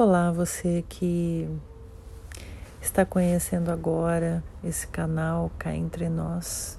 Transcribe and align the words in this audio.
Olá, 0.00 0.30
você 0.30 0.84
que 0.88 1.50
está 2.80 3.04
conhecendo 3.04 3.72
agora 3.72 4.44
esse 4.62 4.86
canal 4.86 5.50
Cá 5.58 5.74
Entre 5.74 6.08
Nós, 6.08 6.78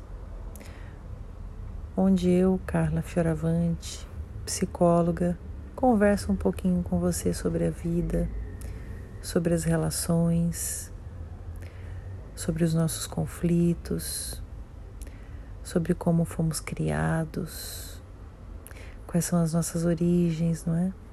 onde 1.97 2.29
eu, 2.29 2.61
Carla 2.65 3.01
Fioravante, 3.01 4.07
psicóloga, 4.45 5.37
converso 5.75 6.31
um 6.31 6.35
pouquinho 6.37 6.81
com 6.81 6.97
você 6.97 7.33
sobre 7.33 7.67
a 7.67 7.69
vida, 7.69 8.29
sobre 9.21 9.53
as 9.53 9.65
relações, 9.65 10.89
sobre 12.33 12.63
os 12.63 12.73
nossos 12.73 13.05
conflitos, 13.05 14.41
sobre 15.61 15.93
como 15.93 16.23
fomos 16.23 16.61
criados, 16.61 18.01
quais 19.05 19.25
são 19.25 19.41
as 19.41 19.51
nossas 19.51 19.83
origens, 19.83 20.63
não 20.63 20.73
é? 20.77 21.08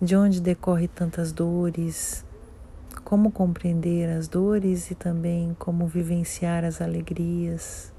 De 0.00 0.14
onde 0.14 0.40
decorre 0.40 0.86
tantas 0.86 1.32
dores, 1.32 2.24
como 3.02 3.32
compreender 3.32 4.08
as 4.16 4.28
dores 4.28 4.92
e 4.92 4.94
também 4.94 5.56
como 5.58 5.88
vivenciar 5.88 6.64
as 6.64 6.80
alegrias. 6.80 7.92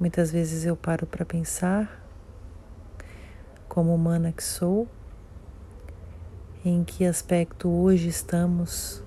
Muitas 0.00 0.32
vezes 0.32 0.64
eu 0.64 0.74
paro 0.76 1.06
para 1.06 1.26
pensar, 1.26 2.02
como 3.68 3.94
humana 3.94 4.32
que 4.32 4.42
sou, 4.42 4.88
em 6.64 6.84
que 6.84 7.04
aspecto 7.04 7.68
hoje 7.68 8.08
estamos 8.08 9.04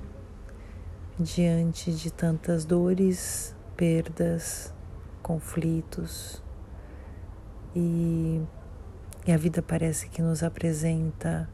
diante 1.18 1.91
de 1.94 2.12
tantas 2.12 2.63
dores, 2.63 3.55
perdas, 3.76 4.74
conflitos 5.24 6.44
e 7.76 8.40
e 9.26 9.32
a 9.32 9.38
vida 9.38 9.62
parece 9.62 10.08
que 10.08 10.22
nos 10.22 10.44
apresenta 10.44 11.50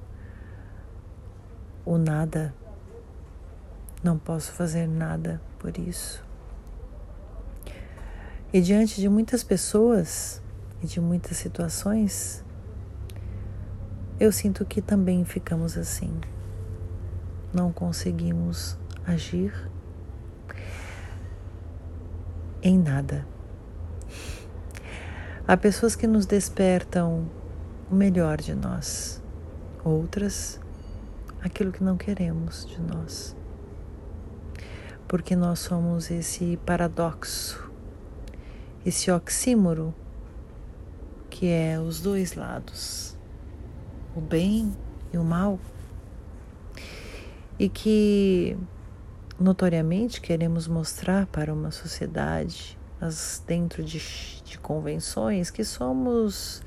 o 1.85 1.97
nada. 1.97 2.53
Não 4.03 4.17
posso 4.17 4.51
fazer 4.51 4.87
nada 4.87 5.41
por 5.57 5.77
isso. 5.77 6.23
E 8.51 8.59
diante 8.59 8.99
de 8.99 9.07
muitas 9.07 9.43
pessoas 9.43 10.41
e 10.81 10.87
de 10.87 10.99
muitas 10.99 11.37
situações, 11.37 12.43
eu 14.19 14.31
sinto 14.31 14.65
que 14.65 14.81
também 14.81 15.23
ficamos 15.23 15.77
assim. 15.77 16.13
Não 17.53 17.71
conseguimos 17.71 18.77
agir 19.05 19.53
em 22.61 22.77
nada. 22.77 23.25
Há 25.47 25.55
pessoas 25.55 25.95
que 25.95 26.05
nos 26.05 26.25
despertam 26.25 27.29
o 27.91 27.95
melhor 27.95 28.37
de 28.37 28.55
nós, 28.55 29.21
outras, 29.83 30.61
aquilo 31.41 31.73
que 31.73 31.83
não 31.83 31.97
queremos 31.97 32.65
de 32.65 32.79
nós. 32.79 33.35
Porque 35.09 35.35
nós 35.35 35.59
somos 35.59 36.09
esse 36.09 36.57
paradoxo, 36.65 37.69
esse 38.85 39.11
oxímoro 39.11 39.93
que 41.29 41.47
é 41.47 41.77
os 41.81 41.99
dois 41.99 42.33
lados, 42.33 43.17
o 44.15 44.21
bem 44.21 44.71
e 45.11 45.17
o 45.17 45.23
mal, 45.23 45.59
e 47.59 47.67
que 47.67 48.57
notoriamente 49.37 50.21
queremos 50.21 50.65
mostrar 50.65 51.25
para 51.25 51.53
uma 51.53 51.71
sociedade, 51.71 52.79
mas 53.01 53.43
dentro 53.45 53.83
de, 53.83 53.99
de 54.45 54.57
convenções, 54.59 55.51
que 55.51 55.65
somos 55.65 56.63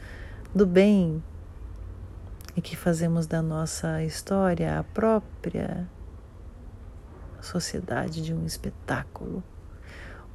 do 0.55 0.65
bem 0.65 1.21
e 2.57 2.61
que 2.61 2.77
fazemos 2.77 3.27
da 3.27 3.43
nossa 3.43 4.05
história 4.05 4.79
a 4.79 4.85
própria 4.85 5.89
sociedade 7.41 8.23
de 8.23 8.33
um 8.33 8.47
espetáculo, 8.47 9.43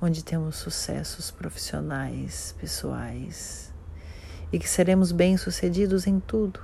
onde 0.01 0.23
temos 0.23 0.57
sucessos 0.57 1.31
profissionais, 1.31 2.53
pessoais 2.59 3.73
e 4.51 4.59
que 4.59 4.67
seremos 4.67 5.13
bem-sucedidos 5.13 6.05
em 6.05 6.19
tudo. 6.19 6.59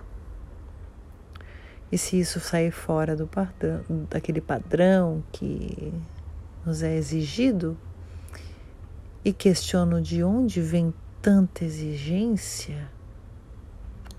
E 1.89 1.97
se 1.97 2.19
isso 2.19 2.41
sair 2.41 2.71
fora 2.71 3.15
do 3.15 3.25
padrão, 3.25 3.83
daquele 4.09 4.41
padrão 4.41 5.23
que 5.31 5.94
nos 6.65 6.83
é 6.83 6.97
exigido, 6.97 7.77
e 9.23 9.31
questiono 9.31 10.01
de 10.01 10.23
onde 10.23 10.61
vem 10.61 10.94
tanta 11.21 11.63
exigência, 11.63 12.89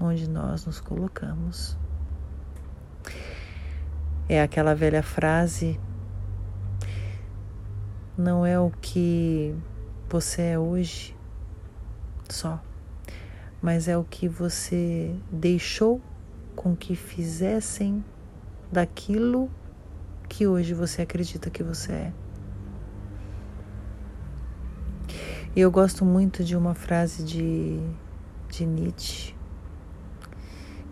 onde 0.01 0.29
nós 0.29 0.67
nos 0.67 0.81
colocamos. 0.81 1.77
É 4.29 4.43
aquela 4.43 4.75
velha 4.75 5.03
frase: 5.03 5.79
não 8.17 8.45
é 8.45 8.59
o 8.59 8.71
que 8.71 9.55
você 10.09 10.43
é 10.43 10.59
hoje 10.59 11.17
só, 12.29 12.61
mas 13.63 13.89
é 13.89 13.97
o 13.97 14.05
que 14.05 14.29
você 14.29 15.15
deixou 15.31 16.01
com 16.55 16.75
que 16.75 16.97
fizessem 16.97 18.05
daquilo 18.73 19.51
que 20.29 20.47
hoje 20.47 20.75
você 20.75 21.03
acredita 21.03 21.51
que 21.51 21.63
você 21.63 21.93
é. 21.93 22.13
E 25.55 25.61
eu 25.61 25.71
gosto 25.71 26.05
muito 26.05 26.45
de 26.45 26.57
uma 26.57 26.75
frase 26.75 27.25
de, 27.25 27.79
de 28.51 28.67
Nietzsche 28.67 29.36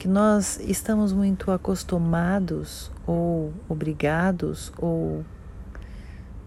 que 0.04 0.08
nós 0.08 0.60
estamos 0.60 1.14
muito 1.14 1.50
acostumados 1.50 2.92
ou 3.06 3.54
obrigados 3.66 4.70
ou 4.76 5.24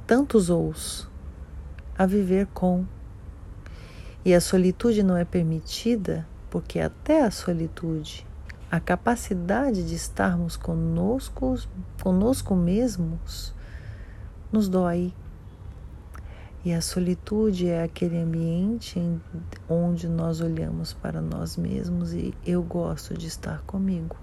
tantos 0.05 0.51
ous 0.51 1.09
a 1.97 2.05
viver 2.05 2.45
com. 2.53 2.85
E 4.23 4.31
a 4.35 4.39
solitude 4.39 5.01
não 5.01 5.17
é 5.17 5.25
permitida 5.25 6.27
porque 6.51 6.79
até 6.79 7.23
a 7.23 7.31
solitude, 7.31 8.27
a 8.69 8.79
capacidade 8.79 9.83
de 9.83 9.95
estarmos 9.95 10.55
conosco, 10.55 11.57
conosco 12.03 12.55
mesmos, 12.55 13.55
nos 14.51 14.69
dói. 14.69 15.11
E 16.67 16.73
a 16.73 16.81
solitude 16.81 17.69
é 17.69 17.81
aquele 17.81 18.17
ambiente 18.17 19.01
onde 19.69 20.09
nós 20.09 20.41
olhamos 20.41 20.91
para 20.91 21.21
nós 21.21 21.55
mesmos 21.55 22.11
e 22.11 22.33
eu 22.45 22.61
gosto 22.61 23.13
de 23.13 23.25
estar 23.25 23.61
comigo. 23.61 24.17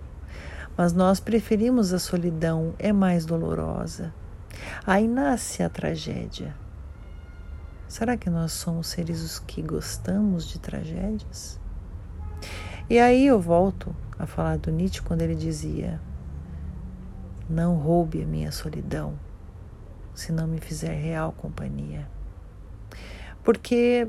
Mas 0.77 0.93
nós 0.93 1.21
preferimos 1.21 1.95
a 1.95 1.99
solidão, 1.99 2.75
é 2.79 2.93
mais 2.93 3.25
dolorosa. 3.25 4.13
Aí 4.87 5.09
nasce 5.09 5.63
a 5.63 5.71
tragédia. 5.71 6.55
Será 7.89 8.15
que 8.15 8.29
nós 8.29 8.53
somos 8.53 8.89
seres 8.89 9.23
os 9.23 9.39
que 9.39 9.63
gostamos 9.63 10.47
de 10.47 10.59
tragédias? 10.59 11.59
E 12.91 12.99
aí 12.99 13.27
eu 13.27 13.41
volto 13.41 13.97
a 14.19 14.27
falar 14.27 14.59
do 14.59 14.71
Nietzsche 14.71 15.01
quando 15.01 15.23
ele 15.23 15.35
dizia: 15.35 15.99
Não 17.49 17.77
roube 17.77 18.23
a 18.23 18.27
minha 18.27 18.53
solidão, 18.53 19.19
se 20.15 20.31
não 20.31 20.47
me 20.47 20.61
fizer 20.61 20.93
real 20.93 21.33
companhia. 21.33 22.13
Porque 23.45 24.09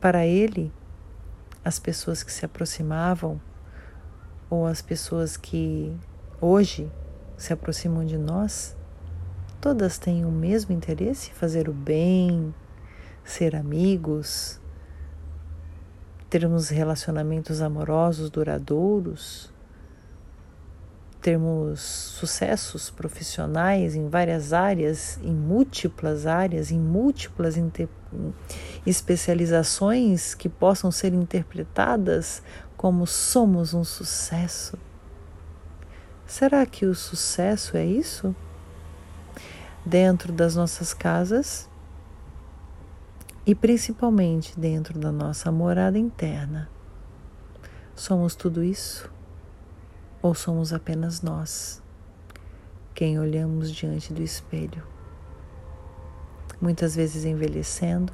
para 0.00 0.26
ele, 0.26 0.72
as 1.62 1.78
pessoas 1.78 2.22
que 2.22 2.32
se 2.32 2.44
aproximavam 2.46 3.38
ou 4.48 4.66
as 4.66 4.80
pessoas 4.80 5.36
que 5.36 5.94
hoje 6.40 6.90
se 7.36 7.52
aproximam 7.52 8.04
de 8.04 8.16
nós, 8.16 8.74
todas 9.60 9.98
têm 9.98 10.24
o 10.24 10.30
mesmo 10.30 10.74
interesse, 10.74 11.30
fazer 11.30 11.68
o 11.68 11.72
bem, 11.72 12.54
ser 13.22 13.54
amigos, 13.54 14.58
termos 16.30 16.70
relacionamentos 16.70 17.60
amorosos 17.60 18.30
duradouros, 18.30 19.52
termos 21.20 21.80
sucessos 21.80 22.88
profissionais 22.88 23.94
em 23.94 24.08
várias 24.08 24.52
áreas, 24.52 25.18
em 25.22 25.34
múltiplas 25.34 26.26
áreas, 26.26 26.70
em 26.70 26.78
múltiplas 26.78 27.56
especializações 28.86 30.34
que 30.34 30.48
possam 30.48 30.90
ser 30.90 31.12
interpretadas 31.12 32.42
como 32.76 33.06
somos 33.06 33.74
um 33.74 33.84
sucesso. 33.84 34.78
Será 36.26 36.64
que 36.64 36.86
o 36.86 36.94
sucesso 36.94 37.76
é 37.76 37.84
isso? 37.84 38.34
Dentro 39.84 40.32
das 40.32 40.54
nossas 40.54 40.94
casas 40.94 41.68
e 43.46 43.54
principalmente 43.54 44.58
dentro 44.58 44.98
da 44.98 45.10
nossa 45.10 45.50
morada 45.50 45.98
interna. 45.98 46.70
Somos 47.94 48.34
tudo 48.34 48.62
isso? 48.62 49.10
Ou 50.22 50.34
somos 50.34 50.72
apenas 50.72 51.22
nós, 51.22 51.82
quem 52.94 53.18
olhamos 53.18 53.72
diante 53.72 54.12
do 54.12 54.22
espelho? 54.22 54.86
Muitas 56.60 56.94
vezes 56.94 57.24
envelhecendo, 57.24 58.12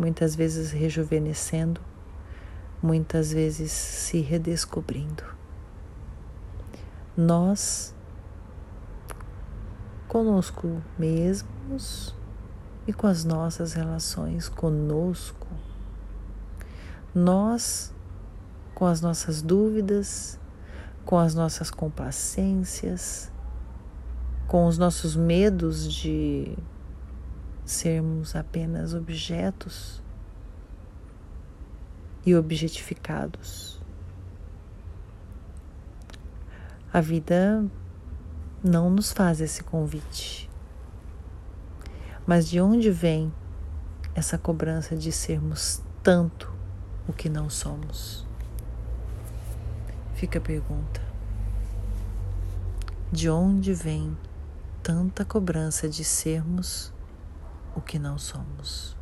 muitas 0.00 0.34
vezes 0.34 0.70
rejuvenescendo, 0.70 1.78
muitas 2.82 3.30
vezes 3.30 3.70
se 3.70 4.20
redescobrindo. 4.20 5.22
nós 7.14 7.94
conosco 10.08 10.82
mesmos 10.98 12.16
e 12.86 12.94
com 12.94 13.06
as 13.06 13.26
nossas 13.26 13.74
relações 13.74 14.48
conosco. 14.48 15.46
Nós 17.14 17.92
com 18.74 18.86
as 18.86 19.02
nossas 19.02 19.42
dúvidas, 19.42 20.40
com 21.04 21.18
as 21.18 21.34
nossas 21.34 21.70
complacências, 21.70 23.30
com 24.48 24.66
os 24.66 24.78
nossos 24.78 25.14
medos 25.14 25.92
de 25.92 26.56
sermos 27.70 28.34
apenas 28.34 28.94
objetos 28.94 30.02
e 32.26 32.34
objetificados. 32.34 33.80
A 36.92 37.00
vida 37.00 37.64
não 38.62 38.90
nos 38.90 39.12
faz 39.12 39.40
esse 39.40 39.62
convite. 39.62 40.50
Mas 42.26 42.48
de 42.48 42.60
onde 42.60 42.90
vem 42.90 43.32
essa 44.14 44.36
cobrança 44.36 44.96
de 44.96 45.12
sermos 45.12 45.80
tanto 46.02 46.52
o 47.06 47.12
que 47.12 47.28
não 47.28 47.48
somos? 47.48 48.26
Fica 50.14 50.38
a 50.38 50.42
pergunta. 50.42 51.00
De 53.12 53.30
onde 53.30 53.72
vem 53.72 54.16
tanta 54.82 55.24
cobrança 55.24 55.88
de 55.88 56.04
sermos 56.04 56.92
o 57.74 57.80
que 57.80 57.98
não 57.98 58.18
somos? 58.18 58.99